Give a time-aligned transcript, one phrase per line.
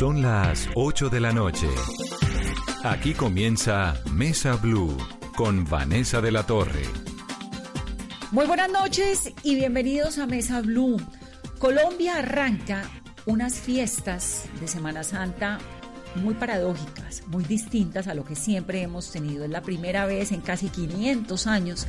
[0.00, 1.68] Son las 8 de la noche.
[2.84, 4.96] Aquí comienza Mesa Blue
[5.36, 6.84] con Vanessa de la Torre.
[8.30, 10.96] Muy buenas noches y bienvenidos a Mesa Blue.
[11.58, 12.88] Colombia arranca
[13.26, 15.58] unas fiestas de Semana Santa
[16.14, 19.44] muy paradójicas, muy distintas a lo que siempre hemos tenido.
[19.44, 21.86] Es la primera vez en casi 500 años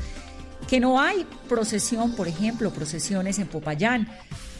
[0.71, 4.07] que no hay procesión, por ejemplo, procesiones en Popayán.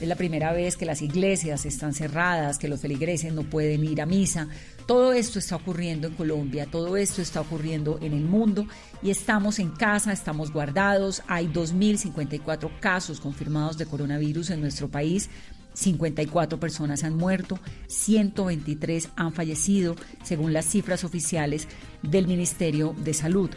[0.01, 4.01] Es la primera vez que las iglesias están cerradas, que los feligreses no pueden ir
[4.01, 4.49] a misa.
[4.85, 8.67] Todo esto está ocurriendo en Colombia, todo esto está ocurriendo en el mundo
[9.01, 11.23] y estamos en casa, estamos guardados.
[11.27, 15.29] Hay 2.054 casos confirmados de coronavirus en nuestro país.
[15.75, 17.57] 54 personas han muerto,
[17.87, 21.69] 123 han fallecido, según las cifras oficiales
[22.03, 23.49] del Ministerio de Salud.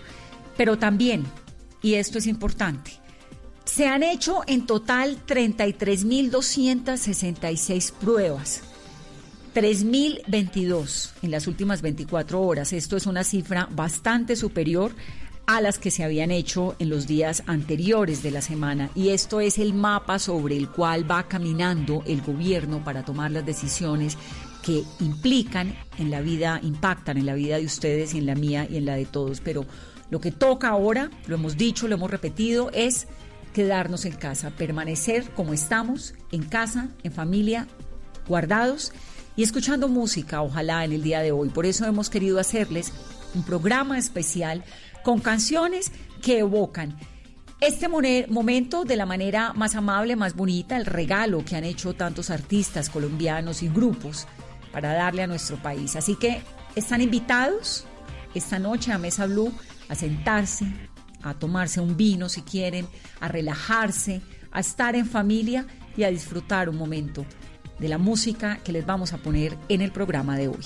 [0.57, 1.25] Pero también
[1.85, 2.93] y esto es importante.
[3.67, 8.63] Se han hecho en total 33.266 pruebas,
[9.55, 12.73] 3.022 en las últimas 24 horas.
[12.73, 14.93] Esto es una cifra bastante superior
[15.47, 18.89] a las que se habían hecho en los días anteriores de la semana.
[18.95, 23.45] Y esto es el mapa sobre el cual va caminando el gobierno para tomar las
[23.45, 24.17] decisiones
[24.63, 28.67] que implican en la vida, impactan en la vida de ustedes y en la mía
[28.71, 29.43] y en la de todos.
[29.43, 29.67] Pero
[30.11, 33.07] lo que toca ahora, lo hemos dicho, lo hemos repetido, es
[33.53, 37.67] quedarnos en casa, permanecer como estamos, en casa, en familia,
[38.27, 38.93] guardados
[39.37, 41.49] y escuchando música, ojalá en el día de hoy.
[41.49, 42.93] Por eso hemos querido hacerles
[43.35, 44.65] un programa especial
[45.03, 46.97] con canciones que evocan
[47.61, 52.31] este momento de la manera más amable, más bonita, el regalo que han hecho tantos
[52.31, 54.27] artistas colombianos y grupos
[54.73, 55.97] para darle a nuestro país.
[55.97, 56.43] Así que
[56.75, 57.87] están invitados
[58.35, 59.53] esta noche a Mesa Blue
[59.89, 60.67] a sentarse,
[61.23, 62.87] a tomarse un vino si quieren,
[63.21, 64.21] a relajarse,
[64.53, 67.25] a estar en familia y a disfrutar un momento
[67.79, 70.65] de la música que les vamos a poner en el programa de hoy.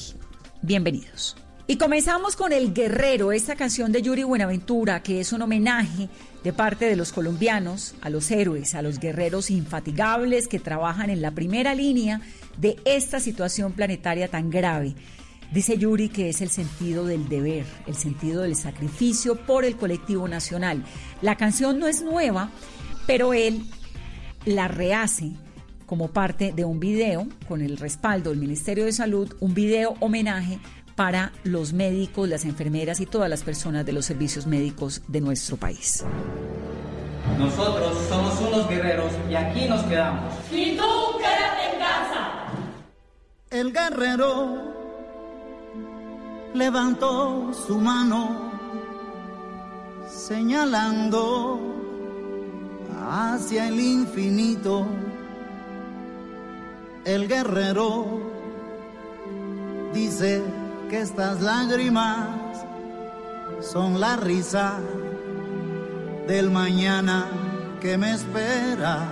[0.62, 1.36] Bienvenidos.
[1.70, 6.08] Y comenzamos con El Guerrero, esta canción de Yuri Buenaventura, que es un homenaje
[6.42, 11.20] de parte de los colombianos a los héroes, a los guerreros infatigables que trabajan en
[11.20, 12.22] la primera línea
[12.56, 14.94] de esta situación planetaria tan grave
[15.50, 20.28] Dice Yuri que es el sentido del deber, el sentido del sacrificio por el colectivo
[20.28, 20.84] nacional.
[21.22, 22.50] La canción no es nueva,
[23.06, 23.64] pero él
[24.44, 25.32] la rehace
[25.86, 30.58] como parte de un video con el respaldo del Ministerio de Salud, un video homenaje
[30.94, 35.56] para los médicos, las enfermeras y todas las personas de los servicios médicos de nuestro
[35.56, 36.04] país.
[37.38, 40.34] Nosotros somos unos guerreros y aquí nos quedamos.
[40.52, 40.84] Y tú
[41.18, 42.48] quédate en casa.
[43.50, 44.77] El guerrero
[46.54, 48.50] levantó su mano
[50.08, 51.58] señalando
[53.10, 54.86] hacia el infinito.
[57.04, 58.20] El guerrero
[59.94, 60.42] dice
[60.90, 62.28] que estas lágrimas
[63.60, 64.80] son la risa
[66.26, 67.26] del mañana
[67.80, 69.08] que me espera.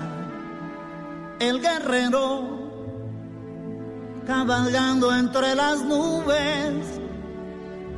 [1.39, 2.57] El guerrero
[4.27, 6.96] cabalgando entre las nubes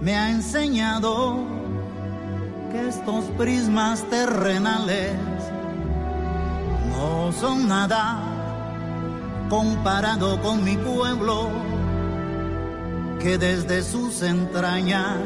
[0.00, 1.36] me ha enseñado
[2.70, 5.12] que estos prismas terrenales
[6.90, 8.20] no son nada
[9.48, 11.48] comparado con mi pueblo
[13.20, 15.16] que desde sus entrañas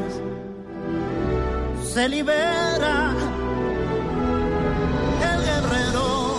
[1.83, 3.11] se libera
[5.21, 6.33] el guerrero.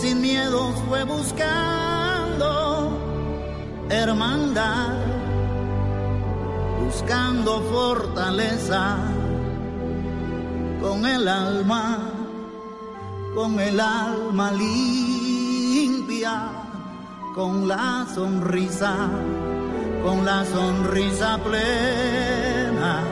[0.00, 2.96] Sin miedo fue buscando
[3.88, 5.19] hermandad
[6.90, 8.96] buscando fortaleza
[10.82, 11.98] con el alma,
[13.32, 16.48] con el alma limpia,
[17.32, 19.08] con la sonrisa,
[20.02, 23.09] con la sonrisa plena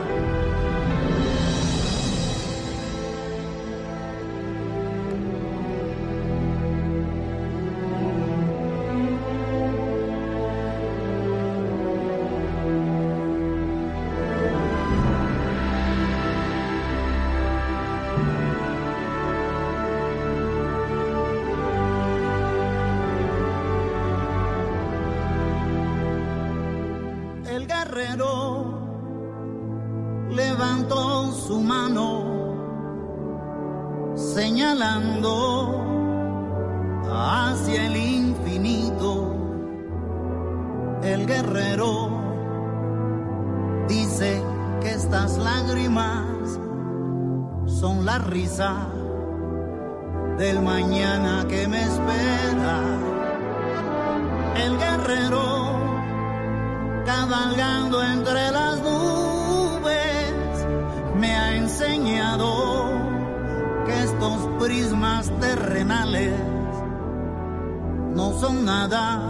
[68.14, 69.20] no son nada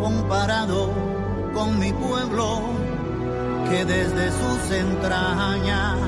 [0.00, 0.90] comparado
[1.54, 2.60] con mi pueblo
[3.68, 5.98] que desde sus entrañas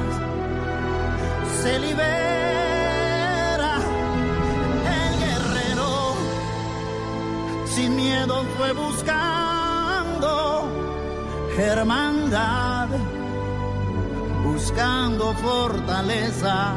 [1.63, 3.75] se libera
[4.99, 6.15] el guerrero.
[7.67, 9.53] Sin miedo fue buscando
[11.59, 12.89] hermandad
[14.45, 16.75] buscando fortaleza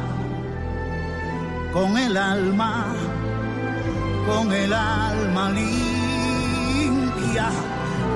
[1.76, 2.86] con el alma
[4.26, 7.50] con el alma limpia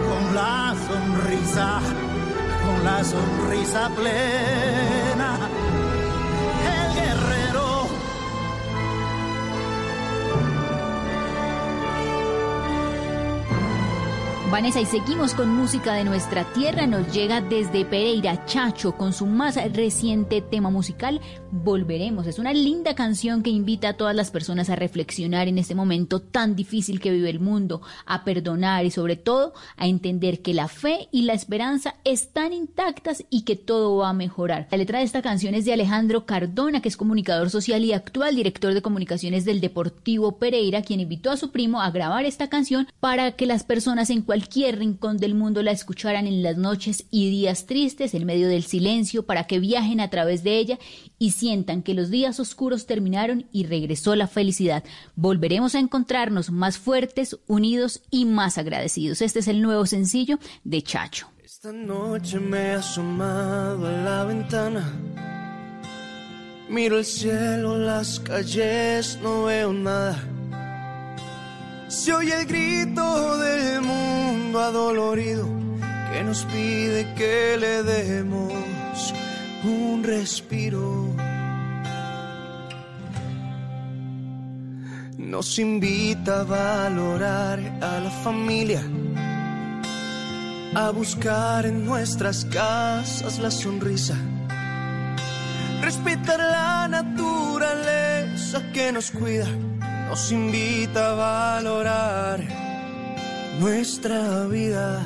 [0.07, 1.81] con la sonrisa
[2.63, 5.28] con la sonrisa plena.
[14.51, 16.87] Vanessa, y seguimos con música de nuestra tierra.
[16.87, 22.25] Nos llega desde Pereira Chacho con su más reciente tema musical, Volveremos.
[22.25, 26.19] Es una linda canción que invita a todas las personas a reflexionar en este momento
[26.19, 30.67] tan difícil que vive el mundo, a perdonar y sobre todo a entender que la
[30.67, 34.67] fe y la esperanza están intactas y que todo va a mejorar.
[34.71, 38.35] La letra de esta canción es de Alejandro Cardona, que es comunicador social y actual
[38.35, 42.87] director de comunicaciones del Deportivo Pereira, quien invitó a su primo a grabar esta canción
[42.99, 47.29] para que las personas en cualquier rincón del mundo la escucharan en las noches y
[47.29, 50.79] días tristes, en medio del silencio, para que viajen a través de ella
[51.17, 54.83] y sientan que los días oscuros terminaron y regresó la felicidad.
[55.15, 59.21] Volveremos a encontrarnos más fuertes, unidos y más agradecidos.
[59.21, 61.27] Este es el nuevo sencillo de Chacho.
[61.43, 64.93] Esta noche me he asomado a la ventana.
[66.69, 70.38] Miro el cielo, las calles, no veo nada.
[71.89, 75.47] Se oye el grito del mundo adolorido
[76.13, 79.11] que nos pide que le demos
[79.63, 81.07] un respiro.
[85.17, 88.83] Nos invita a valorar a la familia,
[90.75, 94.15] a buscar en nuestras casas la sonrisa,
[95.81, 99.47] respetar la naturaleza que nos cuida,
[100.09, 102.39] nos invita a valorar
[103.59, 105.05] nuestra vida.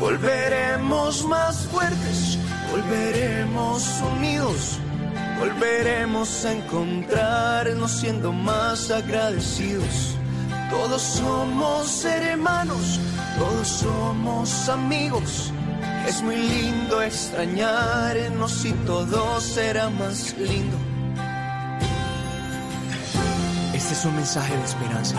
[0.00, 2.38] Volveremos más fuertes,
[2.70, 3.84] volveremos
[4.16, 4.78] unidos,
[5.38, 10.16] volveremos a encontrarnos siendo más agradecidos.
[10.70, 12.98] Todos somos hermanos,
[13.38, 15.52] todos somos amigos.
[16.06, 20.87] Es muy lindo extrañarnos y todo será más lindo.
[23.90, 25.16] Este es un mensaje de esperanza.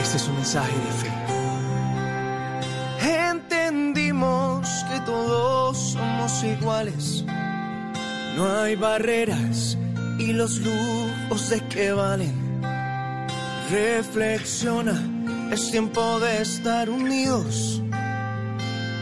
[0.00, 1.12] Este es un mensaje de fe.
[3.28, 7.26] Entendimos que todos somos iguales.
[8.36, 9.76] No hay barreras
[10.18, 12.62] y los lujos de que valen.
[13.70, 14.98] Reflexiona,
[15.52, 17.82] es tiempo de estar unidos.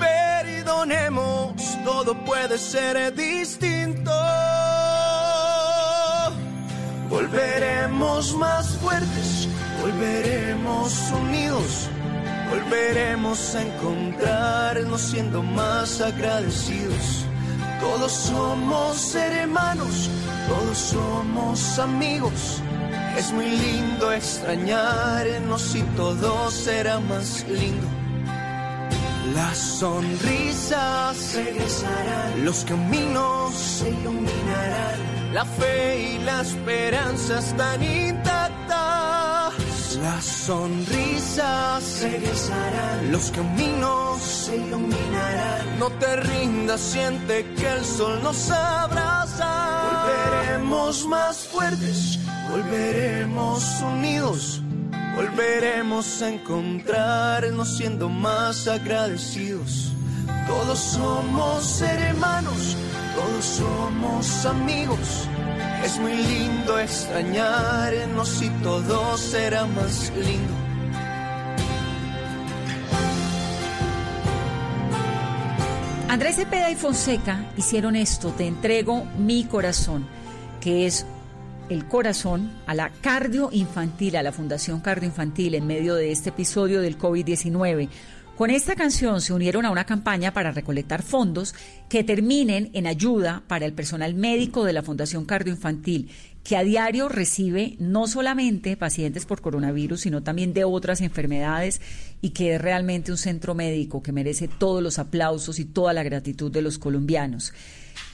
[0.00, 1.54] Perdonemos,
[1.84, 4.47] todo puede ser distinto.
[7.18, 9.48] Volveremos más fuertes
[9.80, 11.88] Volveremos unidos,
[12.50, 17.24] volveremos a encontrarnos siendo más agradecidos.
[17.80, 20.10] Todos somos hermanos,
[20.48, 22.60] todos somos amigos.
[23.16, 27.86] Es muy lindo extrañarnos y todo será más lindo.
[29.34, 34.98] Las sonrisas regresarán, los caminos se iluminarán,
[35.38, 39.54] la fe y la esperanza están intactas.
[40.02, 45.78] Las sonrisas regresarán, los caminos se iluminarán.
[45.78, 49.52] No te rindas, siente que el sol nos abraza.
[49.86, 52.18] Volveremos más fuertes,
[52.50, 54.60] volveremos unidos.
[55.14, 59.92] Volveremos a encontrarnos siendo más agradecidos.
[60.48, 62.76] Todos somos hermanos,
[63.14, 65.28] todos somos amigos.
[65.84, 70.68] Es muy lindo extrañarnos y todo será más lindo.
[76.08, 80.06] Andrés Cepeda y Fonseca hicieron esto, te entrego mi corazón,
[80.58, 81.04] que es
[81.68, 86.30] el corazón a la cardio infantil, a la Fundación Cardio Infantil en medio de este
[86.30, 87.90] episodio del COVID-19.
[88.38, 91.56] Con esta canción se unieron a una campaña para recolectar fondos
[91.88, 96.08] que terminen en ayuda para el personal médico de la Fundación Cardio Infantil,
[96.44, 101.80] que a diario recibe no solamente pacientes por coronavirus, sino también de otras enfermedades
[102.22, 106.04] y que es realmente un centro médico que merece todos los aplausos y toda la
[106.04, 107.52] gratitud de los colombianos.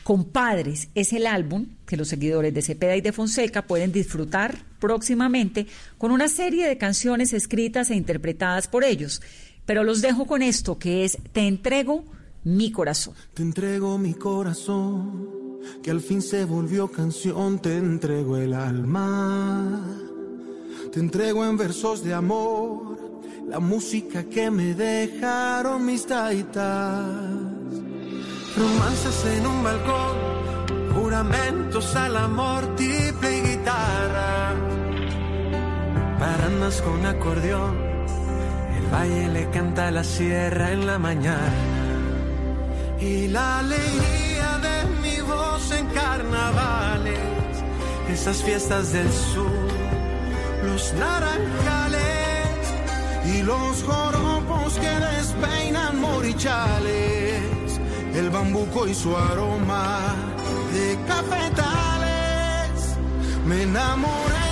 [0.04, 5.66] Compadres es el álbum que los seguidores de Cepeda y de Fonseca pueden disfrutar próximamente
[5.98, 9.20] con una serie de canciones escritas e interpretadas por ellos.
[9.66, 12.04] Pero los dejo con esto que es Te entrego
[12.44, 13.14] mi corazón.
[13.32, 15.44] Te entrego mi corazón
[15.82, 19.80] que al fin se volvió canción, te entrego el alma.
[20.92, 22.98] Te entrego en versos de amor
[23.48, 27.06] la música que me dejaron mis taitas.
[28.56, 34.54] Romances en un balcón, juramentos al amor, triple guitarra.
[36.18, 37.76] Paranas con acordeón,
[38.94, 41.52] valle le canta la sierra en la mañana.
[43.00, 44.24] Y la alegría
[45.78, 47.54] en carnavales,
[48.10, 49.68] esas fiestas del sur,
[50.68, 52.60] los naranjales
[53.32, 57.80] y los joropos que despeinan morichales,
[58.14, 59.98] el bambuco y su aroma
[60.74, 62.78] de cafetales.
[63.46, 64.43] Me enamoré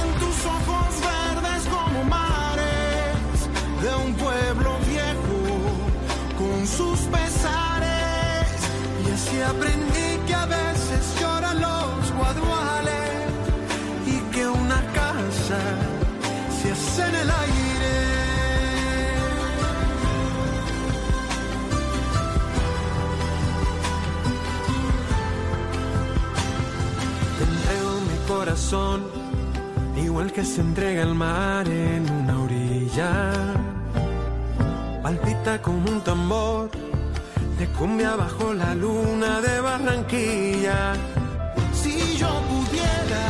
[3.82, 5.40] de un pueblo viejo
[6.38, 8.46] con sus pesares
[9.04, 13.10] y así aprendí que a veces lloran los guaduales
[14.06, 15.60] y que una casa
[16.62, 17.62] se hace en el aire.
[28.28, 29.02] Corazón,
[29.96, 33.71] igual que se entrega el mar en una orilla.
[35.02, 36.70] Palpita como un tambor
[37.58, 40.92] de cumbia bajo la luna de Barranquilla.
[41.74, 43.26] Si yo pudiera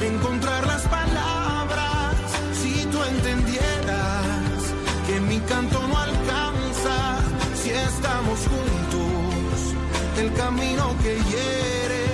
[0.00, 2.14] encontrar las palabras,
[2.54, 4.60] si tú entendieras
[5.08, 7.18] que mi canto no alcanza,
[7.60, 9.74] si estamos juntos,
[10.18, 12.04] el camino que hiere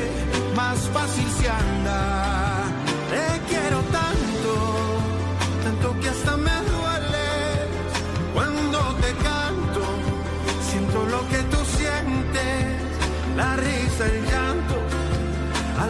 [0.56, 2.35] más fácil se anda.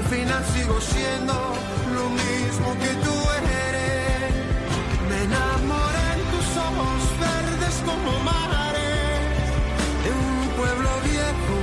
[0.08, 1.34] Final sigo siendo
[1.94, 3.16] lo mismo que tú
[3.68, 4.34] eres.
[5.08, 9.30] Me enamoré en tus ojos verdes como mares,
[10.04, 11.58] de un pueblo viejo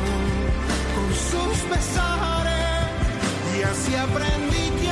[0.95, 2.83] con sus pesares.
[3.55, 4.82] Y así aprendí que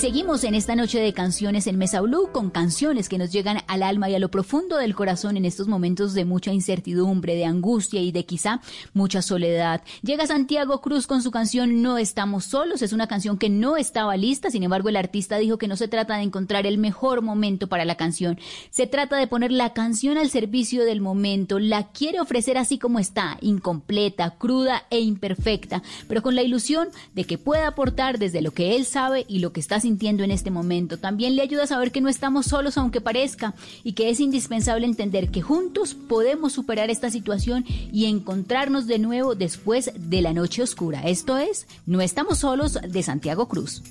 [0.00, 3.82] seguimos en esta noche de canciones en Mesa Blue con canciones que nos llegan al
[3.82, 8.00] alma y a lo profundo del corazón en estos momentos de mucha incertidumbre, de angustia
[8.00, 8.62] y de quizá
[8.94, 9.82] mucha soledad.
[10.00, 12.80] Llega Santiago Cruz con su canción No estamos solos.
[12.80, 15.86] Es una canción que no estaba lista, sin embargo el artista dijo que no se
[15.86, 18.38] trata de encontrar el mejor momento para la canción.
[18.70, 21.58] Se trata de poner la canción al servicio del momento.
[21.58, 27.24] La quiere ofrecer así como está, incompleta, cruda e imperfecta, pero con la ilusión de
[27.24, 30.50] que pueda aportar desde lo que él sabe y lo que está sintiendo en este
[30.50, 30.98] momento.
[30.98, 33.54] También le ayuda a saber que no estamos solos aunque parezca
[33.84, 39.34] y que es indispensable entender que juntos podemos superar esta situación y encontrarnos de nuevo
[39.34, 41.02] después de la noche oscura.
[41.02, 43.82] Esto es No estamos solos de Santiago Cruz.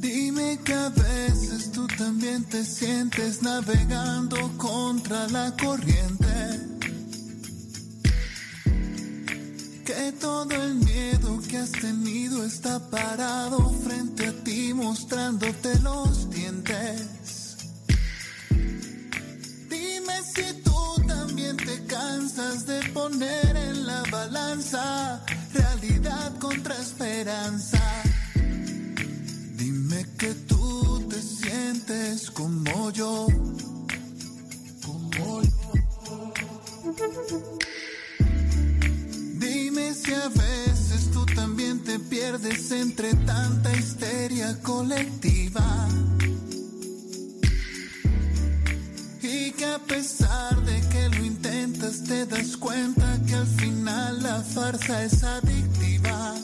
[0.00, 0.58] Dime
[0.96, 6.23] veces tú también te sientes navegando contra la corriente.
[9.84, 17.58] Que todo el miedo que has tenido está parado frente a ti mostrándote los dientes.
[19.68, 25.22] Dime si tú también te cansas de poner en la balanza
[25.52, 27.82] realidad contra esperanza.
[29.54, 33.26] Dime que tú te sientes como yo,
[34.82, 35.50] como yo.
[39.94, 45.88] Si a veces tú también te pierdes entre tanta histeria colectiva.
[49.22, 54.42] Y que a pesar de que lo intentas te das cuenta que al final la
[54.42, 56.34] farsa es adictiva.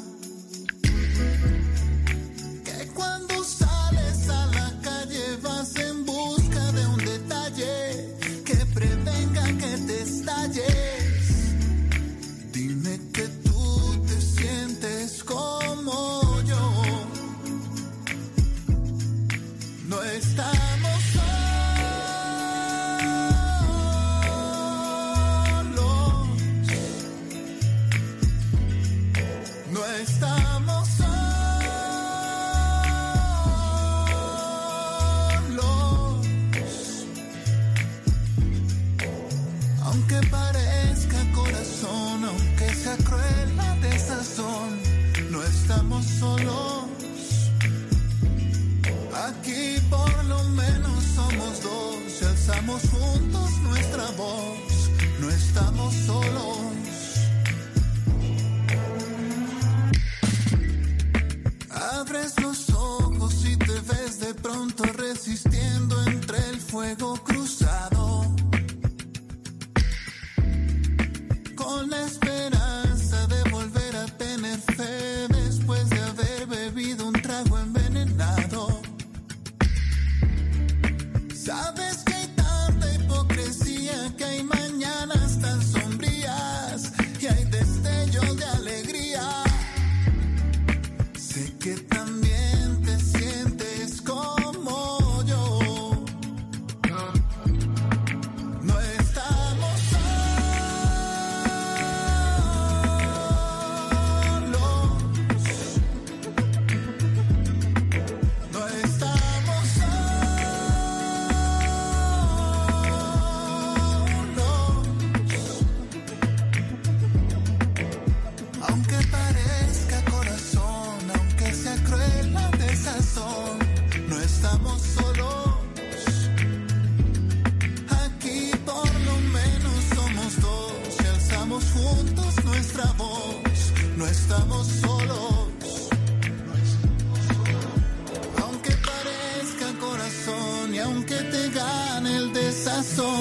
[39.90, 44.78] Aunque parezca corazón, aunque sea cruel la desazón,
[45.32, 46.84] no estamos solos.
[49.28, 54.90] Aquí por lo menos somos dos y alzamos juntos nuestra voz.
[55.18, 56.56] No estamos solos.
[61.98, 67.14] Abres los ojos y te ves de pronto resistiendo entre el fuego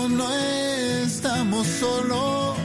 [0.09, 0.29] no
[1.03, 2.57] estamos solos.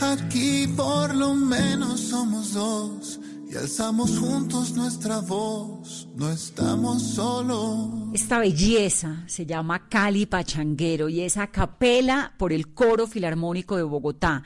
[0.00, 6.08] Aquí por lo menos somos dos y alzamos juntos nuestra voz.
[6.16, 7.88] No estamos solos.
[8.12, 13.84] Esta belleza se llama Cali Pachanguero y es a capela por el Coro Filarmónico de
[13.84, 14.42] Bogotá.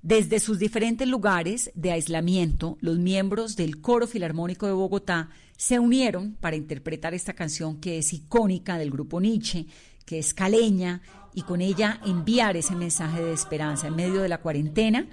[0.00, 6.36] Desde sus diferentes lugares de aislamiento, los miembros del Coro Filarmónico de Bogotá se unieron
[6.40, 9.66] para interpretar esta canción que es icónica del grupo Nietzsche,
[10.08, 11.02] que es caleña,
[11.34, 15.06] y con ella enviar ese mensaje de esperanza en medio de la cuarentena.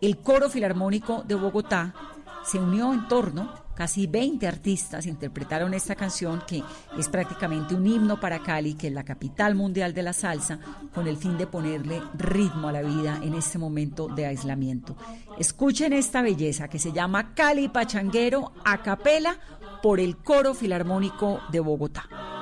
[0.00, 1.94] El Coro Filarmónico de Bogotá
[2.44, 6.62] se unió en torno, casi 20 artistas interpretaron esta canción que
[6.98, 10.58] es prácticamente un himno para Cali, que es la capital mundial de la salsa,
[10.92, 14.96] con el fin de ponerle ritmo a la vida en este momento de aislamiento.
[15.38, 19.38] Escuchen esta belleza que se llama Cali Pachanguero a capela
[19.82, 22.41] por el Coro Filarmónico de Bogotá.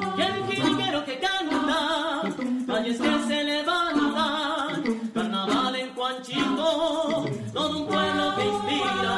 [1.71, 9.15] Jilguero que se levantan, carnaval en Juanchito, todo un pueblo que inspira.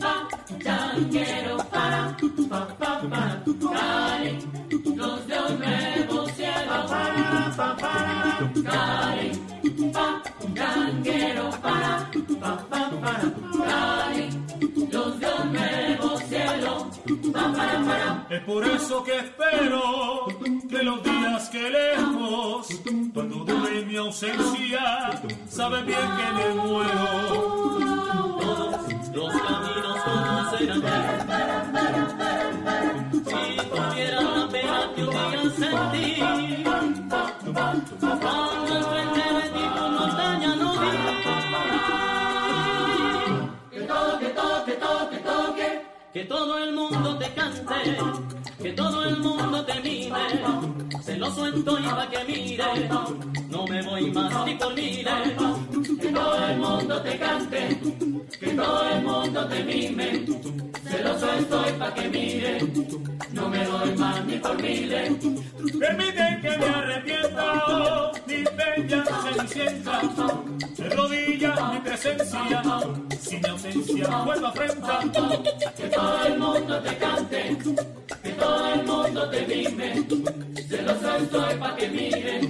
[0.00, 0.28] Pa,
[0.62, 2.16] changuero, para,
[2.48, 4.38] pa, pa, para, Cali,
[4.96, 9.28] los de un nuevo cielo, para, pa, para, Cali,
[9.92, 10.22] pa,
[10.54, 13.26] changuero, para, pa, pa, para,
[13.66, 14.24] Cali,
[14.92, 15.85] los de un nuevo
[18.36, 20.26] Es por eso que espero
[20.68, 22.68] que los días que lejos,
[23.14, 27.78] cuando dure mi ausencia, sabe bien que me muero.
[29.14, 30.82] Los caminos conocerán
[33.24, 36.62] Si tuviera la pena que día sentí
[37.54, 39.25] Cuando
[46.16, 47.74] Que todo el mundo te cante
[48.62, 50.14] Que todo el mundo te mire.
[51.02, 52.88] Celoso estoy pa' que mire.
[53.50, 55.12] No me voy más ni por miles
[56.06, 57.78] Que todo el mundo te cante
[58.38, 60.24] que todo el mundo te mime.
[60.88, 62.58] Celoso estoy pa' que mire,
[63.32, 65.10] no me doy más ni por miles.
[65.80, 70.00] Permiten que me arrepienta, oh, mi bella cenicienta.
[70.76, 72.62] De rodillas mi presencia,
[73.20, 75.00] si mi ausencia vuelvo afrenta.
[75.76, 77.58] Que todo el mundo te cante,
[78.22, 80.06] que todo el mundo te mime.
[80.68, 82.40] Celoso estoy pa' que mire,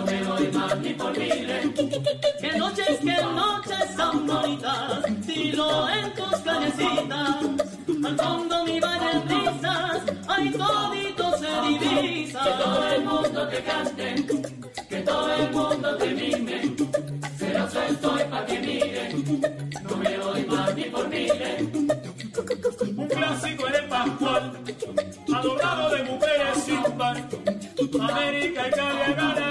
[0.00, 1.68] no me doy más ni por miles.
[2.40, 5.04] Que noches, que noches son bonitas.
[5.26, 7.36] silo en tus callecitas.
[8.04, 12.42] Al fondo mi valle en risas, ay todito se divisa.
[12.42, 14.14] Que todo el mundo te cante,
[14.88, 16.76] que todo el mundo te mime.
[17.36, 19.40] Celoso estoy pa' que miren,
[19.82, 21.62] no me doy más ni por miles.
[22.96, 24.52] Un clásico en el Pascual,
[25.34, 27.28] adorado de mujeres sin par.
[27.98, 29.49] América y Cali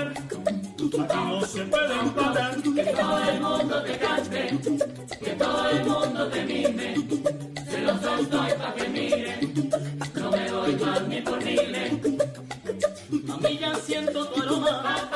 [1.50, 2.62] se empatar.
[2.62, 4.60] Que todo el mundo te cante,
[5.20, 6.96] que todo el mundo te mime.
[7.70, 9.70] Celoso estoy pa' que miren,
[10.14, 11.92] no me doy más ni por miles.
[13.32, 15.10] A mí ya siento tu aroma,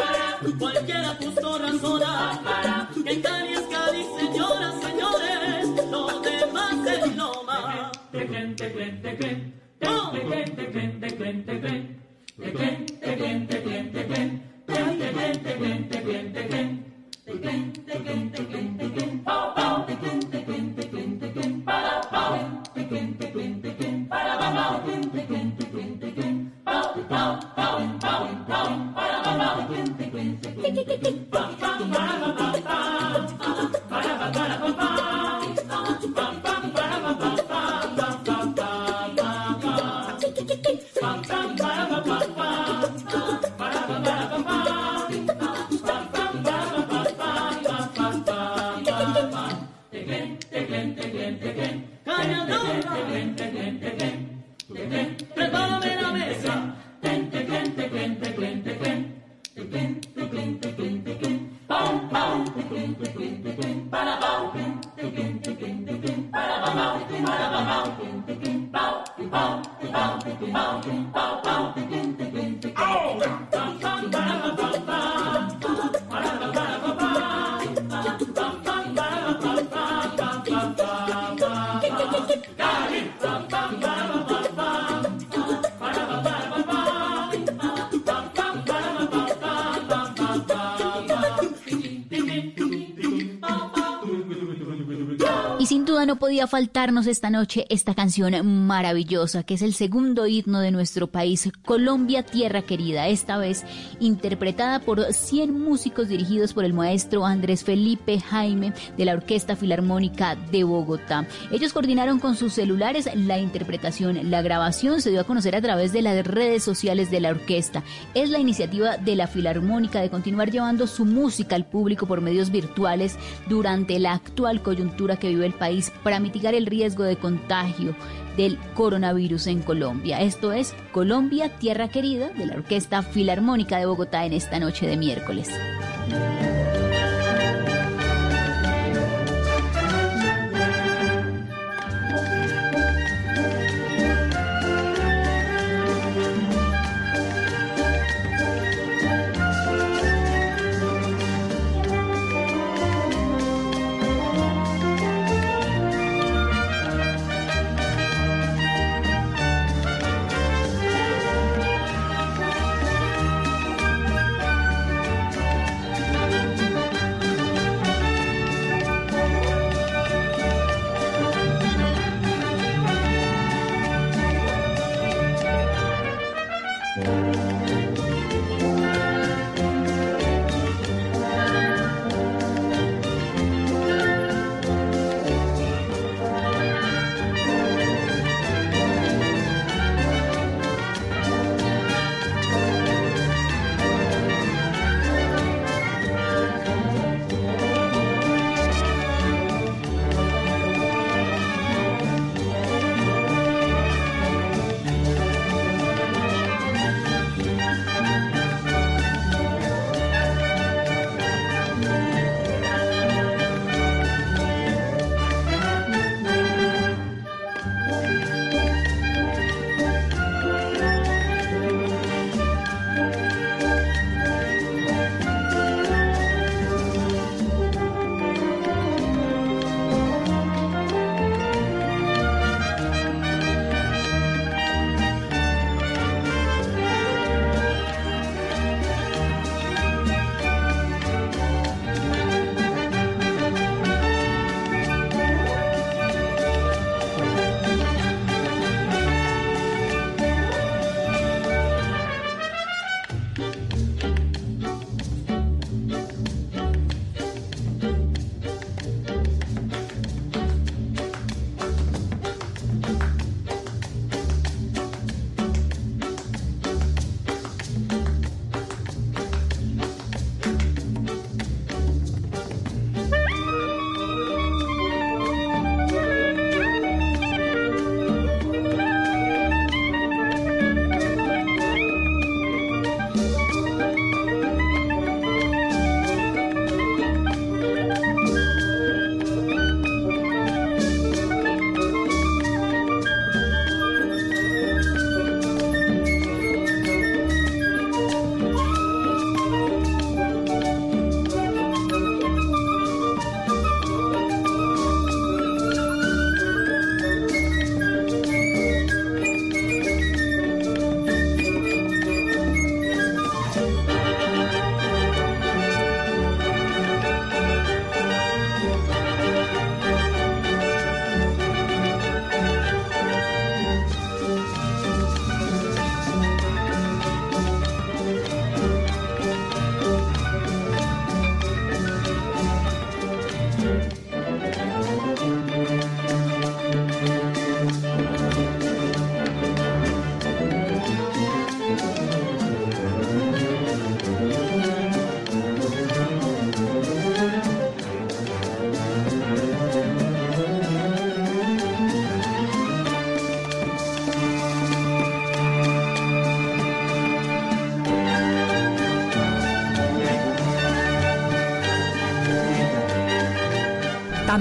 [96.06, 98.36] No podía faltarnos esta noche esta canción
[98.68, 103.64] maravillosa, que es el segundo himno de nuestro país, Colombia Tierra Querida, esta vez
[104.02, 110.36] interpretada por 100 músicos dirigidos por el maestro Andrés Felipe Jaime de la Orquesta Filarmónica
[110.36, 111.26] de Bogotá.
[111.52, 115.94] Ellos coordinaron con sus celulares la interpretación, la grabación se dio a conocer a través
[115.94, 117.82] de las redes sociales de la orquesta.
[118.14, 122.52] Es la iniciativa de la Filarmónica de continuar llevando su música al público por medios
[122.52, 123.16] virtuales
[123.48, 127.96] durante la actual coyuntura que vive el país para mitigar el riesgo de contagio
[128.38, 130.22] del coronavirus en Colombia.
[130.22, 134.98] Esto es Colombia, Tierra Querida, de la Orquesta Filarmónica de Bogotá en esta noche de
[134.98, 135.50] miércoles.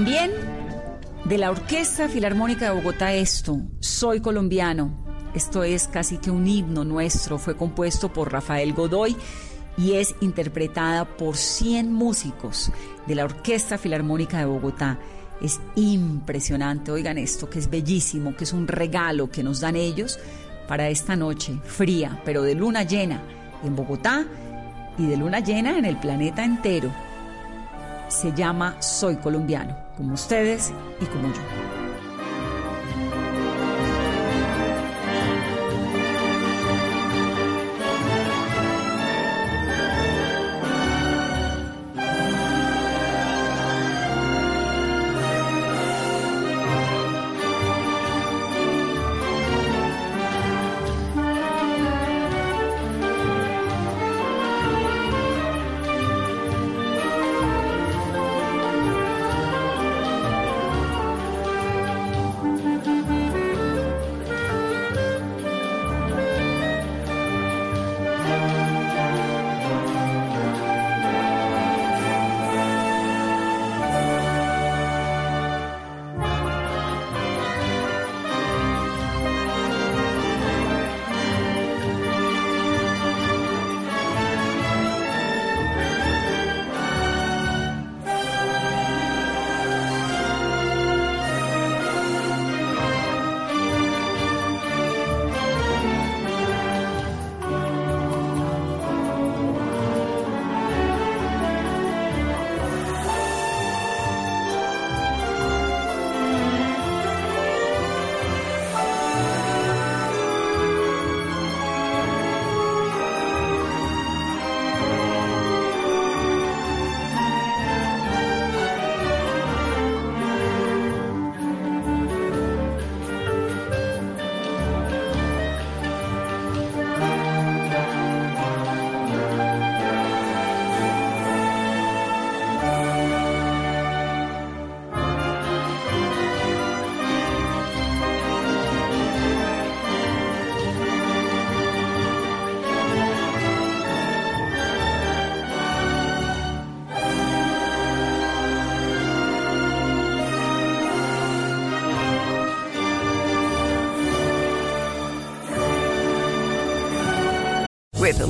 [0.03, 0.31] También
[1.23, 4.91] de la Orquesta Filarmónica de Bogotá esto, Soy colombiano.
[5.33, 9.15] Esto es casi que un himno nuestro, fue compuesto por Rafael Godoy
[9.77, 12.69] y es interpretada por 100 músicos
[13.07, 14.99] de la Orquesta Filarmónica de Bogotá.
[15.39, 20.19] Es impresionante, oigan esto, que es bellísimo, que es un regalo que nos dan ellos
[20.67, 23.23] para esta noche fría, pero de luna llena
[23.63, 24.25] en Bogotá
[24.97, 26.91] y de luna llena en el planeta entero.
[28.13, 30.71] Se llama Soy colombiano, como ustedes
[31.01, 31.62] y como yo.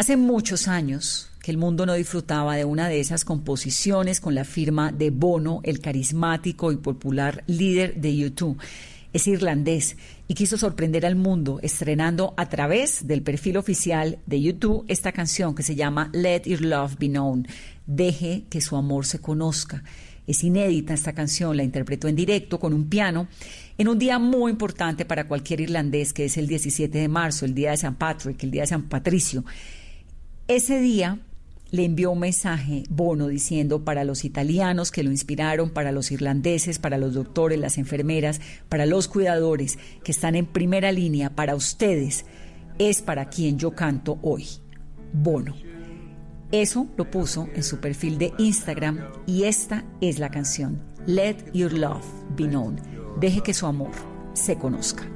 [0.00, 4.46] Hace muchos años que el mundo no disfrutaba de una de esas composiciones con la
[4.46, 8.56] firma de Bono, el carismático y popular líder de YouTube.
[9.12, 14.86] Es irlandés y quiso sorprender al mundo estrenando a través del perfil oficial de YouTube
[14.88, 17.46] esta canción que se llama Let Your Love Be Known,
[17.86, 19.84] Deje que su amor se conozca.
[20.26, 23.28] Es inédita esta canción, la interpretó en directo con un piano
[23.76, 27.54] en un día muy importante para cualquier irlandés, que es el 17 de marzo, el
[27.54, 29.44] día de San Patrick, el día de San Patricio.
[30.50, 31.20] Ese día
[31.70, 36.80] le envió un mensaje Bono diciendo para los italianos que lo inspiraron, para los irlandeses,
[36.80, 42.26] para los doctores, las enfermeras, para los cuidadores que están en primera línea, para ustedes,
[42.80, 44.48] es para quien yo canto hoy,
[45.12, 45.54] Bono.
[46.50, 51.72] Eso lo puso en su perfil de Instagram y esta es la canción, Let Your
[51.72, 52.04] Love
[52.36, 52.80] Be Known.
[53.20, 53.92] Deje que su amor
[54.32, 55.08] se conozca.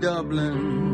[0.00, 0.89] Dublin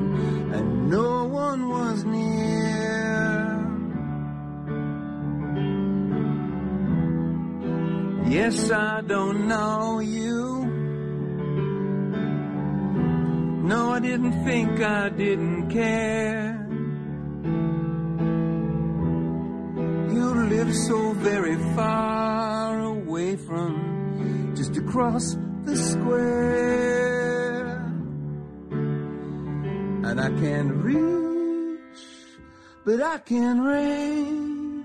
[32.87, 34.85] but I can reach.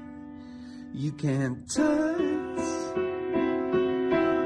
[0.93, 2.57] You can't touch,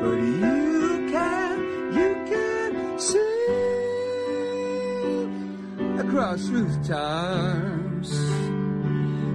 [0.01, 1.59] but you can,
[1.93, 3.45] you can see
[5.97, 8.09] across rooftops.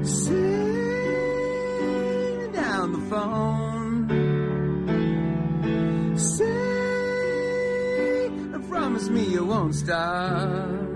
[0.02, 0.52] Sing
[2.52, 4.08] down the phone.
[6.18, 6.48] Sing
[8.54, 10.89] and promise me you won't stop.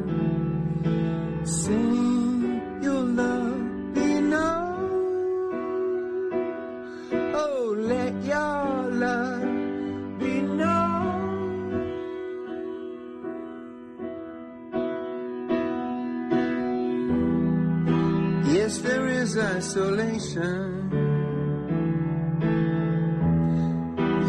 [18.65, 20.89] Yes, there is isolation.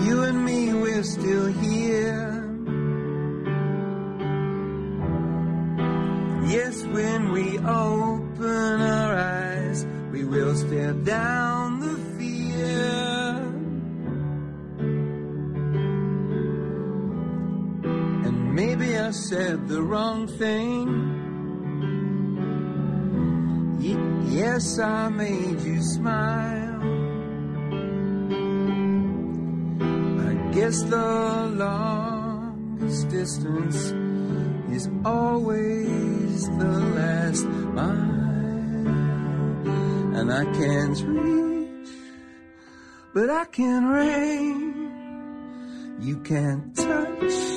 [0.06, 2.43] You and me, we're still here.
[6.56, 13.38] Yes, when we open our eyes, we will stare down the fear.
[18.26, 20.75] And maybe I said the wrong thing.
[24.56, 26.82] Yes, I made you smile.
[30.30, 31.08] I guess the
[31.63, 33.80] longest distance
[34.72, 38.15] is always the last mile.
[40.20, 41.89] And I can't reach,
[43.13, 44.76] but I can reach.
[46.08, 47.55] You can't touch,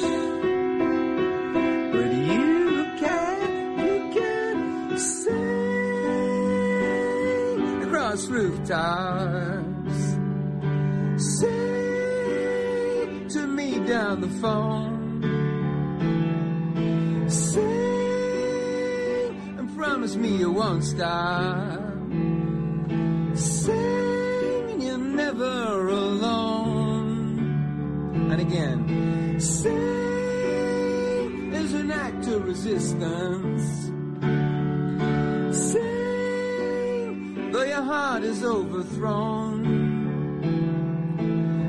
[8.39, 9.99] rooftops.
[11.39, 14.95] Sing to me down the phone.
[17.29, 17.65] Sing
[19.59, 21.81] and promise me you won't stop.
[23.35, 27.39] Sing you're never alone.
[28.31, 29.75] And again, sing
[31.53, 33.78] is an act of resistance.
[37.83, 39.65] Heart is overthrown.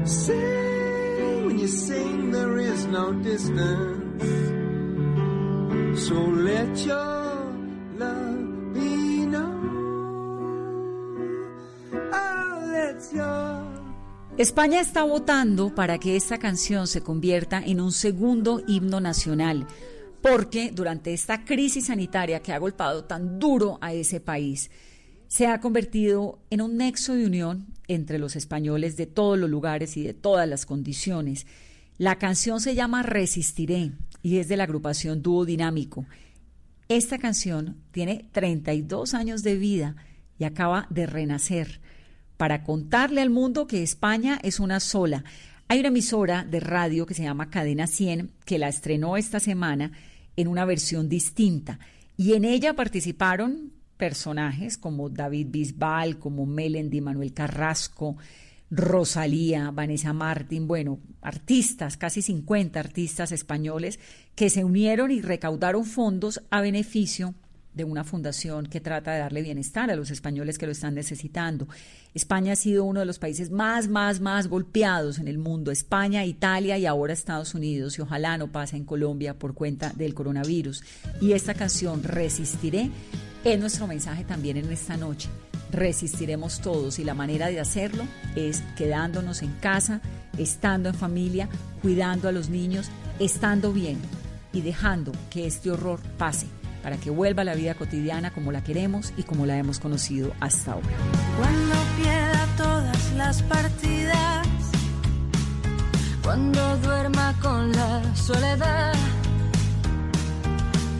[0.05, 4.23] Sing when you sing, there is no distance.
[6.07, 7.53] So let your
[7.97, 9.69] love be known.
[13.13, 13.59] Your
[14.39, 19.67] España está votando para que esta canción se convierta en un segundo himno nacional,
[20.21, 24.71] porque durante esta crisis sanitaria que ha golpeado tan duro a ese país,
[25.29, 29.95] se ha convertido en un nexo de unión entre los españoles de todos los lugares
[29.95, 31.45] y de todas las condiciones.
[31.99, 33.91] La canción se llama Resistiré
[34.23, 36.05] y es de la agrupación Dúo Dinámico.
[36.87, 39.95] Esta canción tiene 32 años de vida
[40.39, 41.79] y acaba de renacer
[42.35, 45.23] para contarle al mundo que España es una sola.
[45.67, 49.91] Hay una emisora de radio que se llama Cadena 100 que la estrenó esta semana
[50.35, 51.79] en una versión distinta
[52.17, 58.15] y en ella participaron personajes como David Bisbal, como Melendi, Manuel Carrasco,
[58.71, 63.99] Rosalía, Vanessa Martín, bueno, artistas, casi 50 artistas españoles
[64.35, 67.48] que se unieron y recaudaron fondos a beneficio de
[67.83, 71.67] una fundación que trata de darle bienestar a los españoles que lo están necesitando.
[72.13, 75.71] España ha sido uno de los países más, más, más golpeados en el mundo.
[75.71, 77.97] España, Italia y ahora Estados Unidos.
[77.97, 80.83] Y ojalá no pase en Colombia por cuenta del coronavirus.
[81.21, 82.89] Y esta canción, Resistiré,
[83.43, 85.29] es nuestro mensaje también en esta noche.
[85.71, 88.03] Resistiremos todos y la manera de hacerlo
[88.35, 90.01] es quedándonos en casa,
[90.37, 91.47] estando en familia,
[91.81, 93.97] cuidando a los niños, estando bien
[94.51, 96.47] y dejando que este horror pase
[96.81, 100.73] para que vuelva la vida cotidiana como la queremos y como la hemos conocido hasta
[100.73, 100.87] ahora.
[101.37, 104.47] Cuando pierda todas las partidas,
[106.23, 108.93] cuando duerma con la soledad,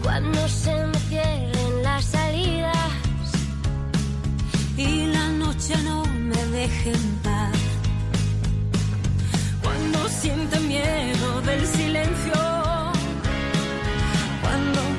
[0.01, 2.75] cuando se me cierren las salidas
[4.77, 7.57] y la noche no me deje en paz,
[9.61, 12.48] cuando sienta miedo del silencio,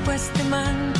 [0.04, 0.99] pues the mando.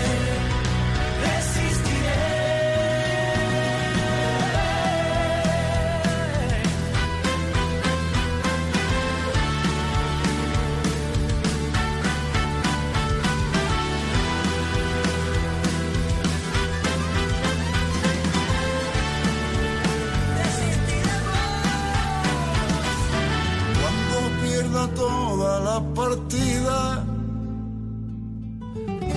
[25.93, 27.05] Partida.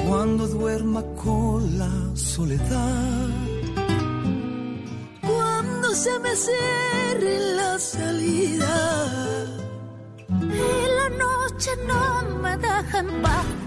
[0.08, 3.28] Cuando duerma con la soledad.
[5.22, 8.76] Cuando se me cierre la salida
[10.28, 13.63] y la noche no me deja en paz.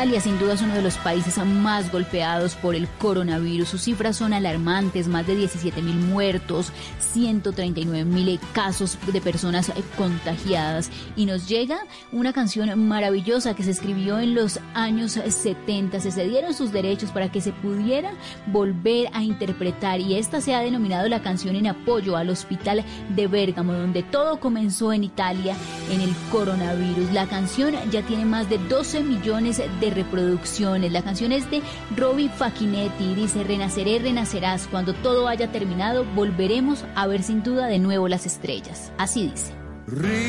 [0.00, 3.68] Italia sin duda es uno de los países más golpeados por el coronavirus.
[3.68, 6.72] Sus cifras son alarmantes, más de 17 mil muertos,
[7.12, 10.90] 139 mil casos de personas eh, contagiadas.
[11.16, 11.80] Y nos llega
[12.12, 16.00] una canción maravillosa que se escribió en los años 70.
[16.00, 18.12] Se cedieron sus derechos para que se pudiera
[18.46, 22.84] volver a interpretar y esta se ha denominado la canción en apoyo al hospital
[23.14, 25.56] de Bérgamo, donde todo comenzó en Italia
[25.90, 27.12] en el coronavirus.
[27.12, 30.92] La canción ya tiene más de 12 millones de reproducciones.
[30.92, 31.62] La canción es de
[31.96, 34.66] Robbie Facchinetti dice, renaceré, renacerás.
[34.70, 38.92] Cuando todo haya terminado, volveremos a ver sin duda de nuevo las estrellas.
[38.98, 39.54] Así dice.
[39.86, 40.20] Rinascerò,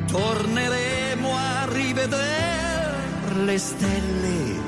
[0.07, 4.67] Torneremo a rivedere le stelle.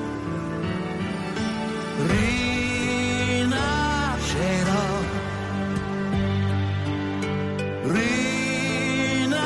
[7.94, 9.38] Rinascerai.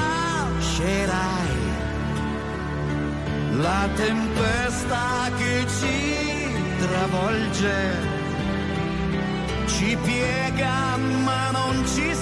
[3.65, 5.97] La tempesta che ci
[6.79, 8.11] travolge
[9.65, 12.13] ci piega ma non ci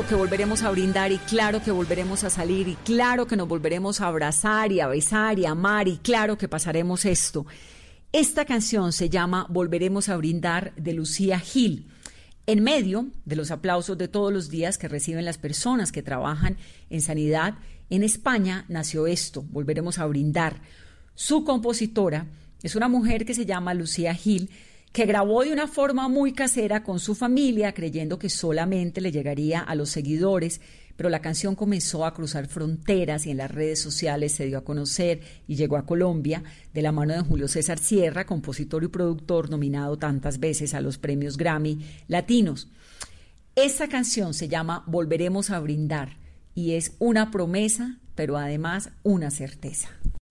[0.00, 4.00] que volveremos a brindar y claro que volveremos a salir y claro que nos volveremos
[4.00, 7.44] a abrazar y a besar y a amar y claro que pasaremos esto.
[8.10, 11.90] Esta canción se llama Volveremos a brindar de Lucía Gil.
[12.46, 16.56] En medio de los aplausos de todos los días que reciben las personas que trabajan
[16.88, 17.54] en sanidad,
[17.90, 20.62] en España nació esto, Volveremos a brindar.
[21.14, 22.26] Su compositora
[22.62, 24.48] es una mujer que se llama Lucía Gil,
[24.92, 29.60] que grabó de una forma muy casera con su familia, creyendo que solamente le llegaría
[29.60, 30.60] a los seguidores,
[30.96, 34.64] pero la canción comenzó a cruzar fronteras y en las redes sociales se dio a
[34.64, 39.48] conocer y llegó a Colombia de la mano de Julio César Sierra, compositor y productor
[39.48, 41.78] nominado tantas veces a los premios Grammy
[42.08, 42.68] Latinos.
[43.54, 46.18] Esta canción se llama Volveremos a brindar
[46.54, 49.88] y es una promesa, pero además una certeza.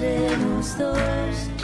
[0.00, 1.57] entre los dos.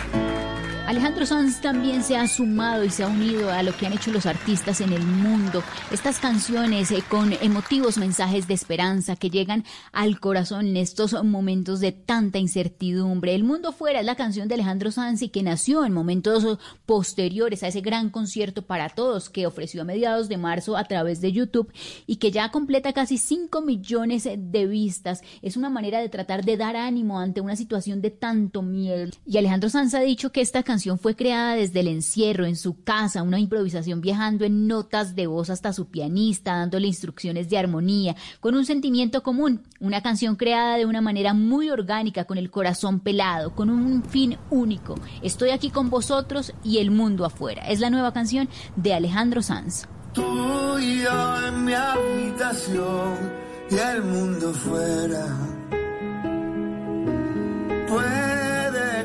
[0.86, 4.12] Alejandro Sanz también se ha sumado y se ha unido a lo que han hecho
[4.12, 5.62] los artistas en el mundo.
[5.90, 11.80] Estas canciones eh, con emotivos mensajes de esperanza que llegan al corazón en estos momentos
[11.80, 13.34] de tanta incertidumbre.
[13.34, 17.62] El mundo fuera es la canción de Alejandro Sanz y que nació en momentos posteriores
[17.62, 21.32] a ese gran concierto para todos que ofreció a mediados de marzo a través de
[21.32, 21.72] YouTube
[22.06, 25.22] y que ya completa casi 5 millones de vistas.
[25.40, 29.10] Es una manera de tratar de dar ánimo ante una situación de tanto miedo.
[29.26, 32.82] Y Alejandro Sanz ha dicho que esta canción fue creada desde el encierro en su
[32.82, 38.16] casa, una improvisación viajando en notas de voz hasta su pianista, dándole instrucciones de armonía,
[38.40, 43.00] con un sentimiento común, una canción creada de una manera muy orgánica, con el corazón
[43.00, 44.96] pelado, con un fin único.
[45.22, 47.62] Estoy aquí con vosotros y el mundo afuera.
[47.68, 49.86] Es la nueva canción de Alejandro Sanz.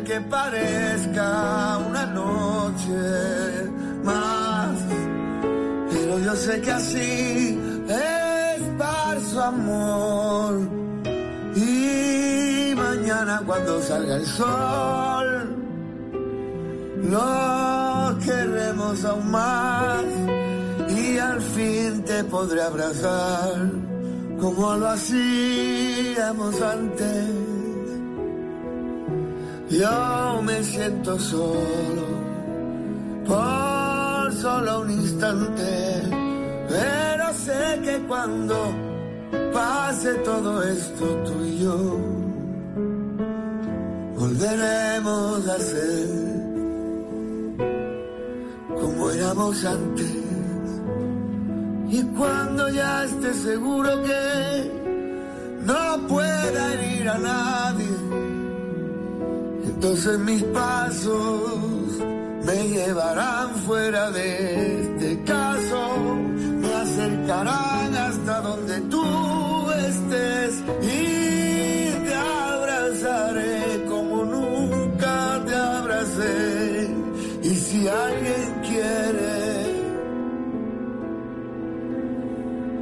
[0.05, 3.69] Que parezca una noche
[4.03, 4.77] más,
[5.91, 8.61] pero yo sé que así es
[9.29, 10.61] su amor.
[11.55, 15.55] Y mañana cuando salga el sol,
[17.03, 20.03] lo queremos aún más
[20.89, 23.69] y al fin te podré abrazar
[24.39, 27.58] como lo hacíamos antes.
[29.69, 32.07] Yo me siento solo
[33.27, 36.01] por solo un instante,
[36.67, 38.55] pero sé que cuando
[39.53, 41.99] pase todo esto tú y yo,
[44.17, 46.07] volveremos a ser
[48.81, 50.15] como éramos antes.
[51.91, 54.71] Y cuando ya esté seguro que
[55.63, 58.18] no pueda herir a nadie,
[59.65, 61.99] entonces mis pasos
[62.45, 65.97] me llevarán fuera de este caso,
[66.61, 76.89] me acercarán hasta donde tú estés y te abrazaré como nunca te abracé.
[77.43, 79.39] Y si alguien quiere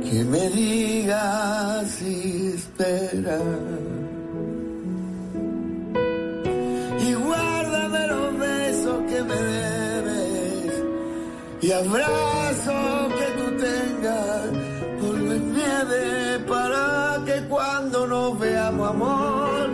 [0.10, 3.40] que me diga si espera.
[11.68, 14.46] Y abrazo que tú tengas
[15.28, 19.70] la nieve para que cuando nos veamos amor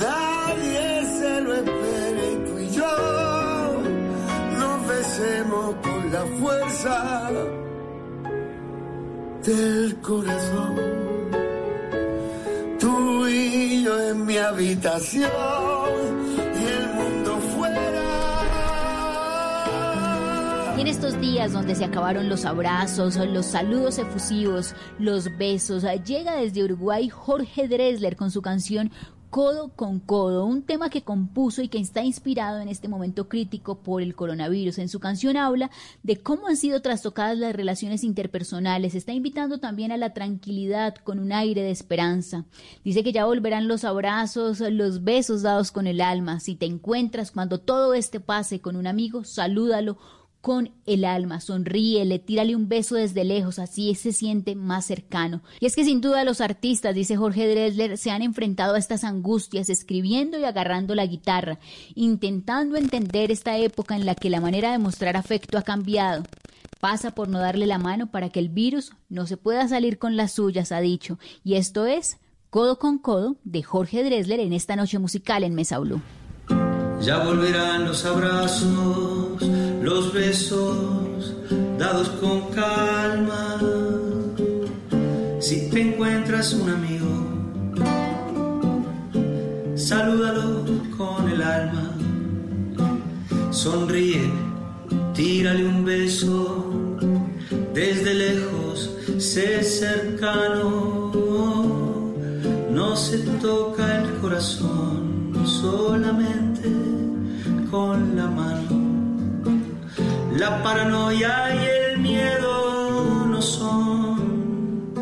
[0.00, 2.96] nadie se lo espere y tú y yo
[4.60, 7.30] nos besemos con la fuerza
[9.44, 10.74] del corazón.
[12.78, 15.75] Tú y yo en mi habitación
[20.88, 27.08] estos días donde se acabaron los abrazos, los saludos efusivos, los besos, llega desde Uruguay
[27.08, 28.92] Jorge Dresler con su canción
[29.30, 33.82] Codo con Codo, un tema que compuso y que está inspirado en este momento crítico
[33.82, 34.78] por el coronavirus.
[34.78, 35.70] En su canción habla
[36.04, 38.94] de cómo han sido trastocadas las relaciones interpersonales.
[38.94, 42.44] Está invitando también a la tranquilidad con un aire de esperanza.
[42.84, 46.38] Dice que ya volverán los abrazos, los besos dados con el alma.
[46.38, 49.98] Si te encuentras cuando todo este pase con un amigo, salúdalo
[50.46, 55.42] con el alma, sonríele, tírale un beso desde lejos, así se siente más cercano.
[55.58, 59.02] Y es que sin duda los artistas, dice Jorge Dresler, se han enfrentado a estas
[59.02, 61.58] angustias escribiendo y agarrando la guitarra,
[61.96, 66.22] intentando entender esta época en la que la manera de mostrar afecto ha cambiado.
[66.78, 70.16] Pasa por no darle la mano para que el virus no se pueda salir con
[70.16, 71.18] las suyas, ha dicho.
[71.42, 72.18] Y esto es
[72.50, 76.00] Codo con Codo de Jorge Dresler en esta noche musical en Mesa Blue.
[77.00, 79.42] Ya volverán los abrazos,
[79.86, 81.32] los besos
[81.78, 83.56] dados con calma.
[85.38, 87.12] Si te encuentras un amigo,
[89.76, 90.64] salúdalo
[90.98, 91.92] con el alma.
[93.52, 94.28] Sonríe,
[95.14, 96.64] tírale un beso.
[97.72, 101.12] Desde lejos, sé cercano.
[102.72, 106.72] No se toca el corazón solamente
[107.70, 108.65] con la mano.
[110.38, 114.92] La paranoia y el miedo no son,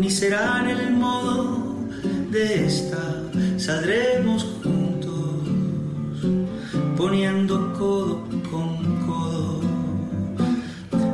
[0.00, 1.74] ni serán el modo
[2.30, 3.02] de esta.
[3.58, 5.50] Saldremos juntos,
[6.96, 9.60] poniendo codo con codo.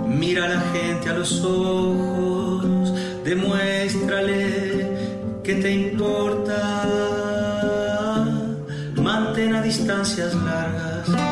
[0.07, 4.87] Mira a la gente a los ojos, demuéstrale
[5.43, 6.59] que te importa.
[9.03, 11.32] Mantén a distancias largas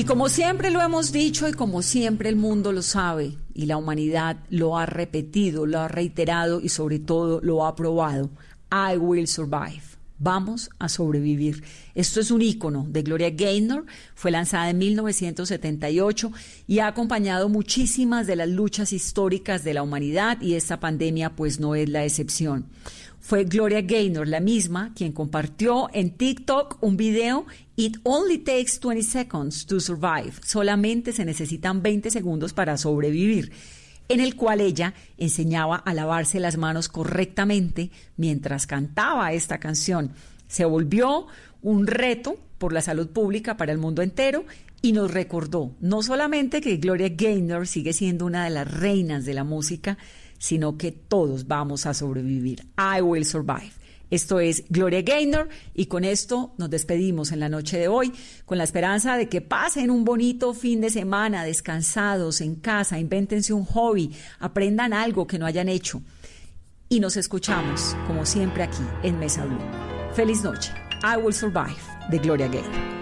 [0.00, 3.76] Y como siempre lo hemos dicho y como siempre el mundo lo sabe y la
[3.76, 8.30] humanidad lo ha repetido, lo ha reiterado y sobre todo lo ha probado,
[8.72, 9.82] I will survive.
[10.18, 11.62] Vamos a sobrevivir.
[11.94, 13.84] Esto es un ícono de Gloria Gaynor,
[14.14, 16.32] fue lanzada en 1978
[16.66, 21.60] y ha acompañado muchísimas de las luchas históricas de la humanidad y esta pandemia pues
[21.60, 22.64] no es la excepción.
[23.20, 27.46] Fue Gloria Gaynor la misma quien compartió en TikTok un video
[27.76, 30.32] It only takes 20 seconds to survive.
[30.44, 33.52] Solamente se necesitan 20 segundos para sobrevivir
[34.08, 40.12] en el cual ella enseñaba a lavarse las manos correctamente mientras cantaba esta canción.
[40.48, 41.28] Se volvió
[41.62, 44.44] un reto por la salud pública para el mundo entero
[44.82, 49.34] y nos recordó no solamente que Gloria Gaynor sigue siendo una de las reinas de
[49.34, 49.96] la música,
[50.40, 52.66] sino que todos vamos a sobrevivir.
[52.76, 53.72] I will survive.
[54.10, 58.12] Esto es Gloria Gaynor y con esto nos despedimos en la noche de hoy
[58.44, 63.52] con la esperanza de que pasen un bonito fin de semana descansados en casa, invéntense
[63.52, 64.10] un hobby,
[64.40, 66.02] aprendan algo que no hayan hecho
[66.88, 69.60] y nos escuchamos como siempre aquí en Mesa Blue.
[70.14, 70.72] Feliz noche.
[71.04, 71.80] I Will Survive
[72.10, 72.99] de Gloria Gaynor.